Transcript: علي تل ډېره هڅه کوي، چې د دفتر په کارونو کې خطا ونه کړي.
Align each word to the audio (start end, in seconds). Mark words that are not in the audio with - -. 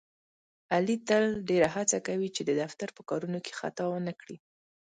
علي 0.73 0.95
تل 1.07 1.25
ډېره 1.49 1.67
هڅه 1.75 1.97
کوي، 2.07 2.29
چې 2.35 2.41
د 2.45 2.51
دفتر 2.61 2.87
په 2.97 3.01
کارونو 3.09 3.39
کې 3.45 3.57
خطا 3.59 3.85
ونه 3.89 4.13
کړي. 4.19 4.37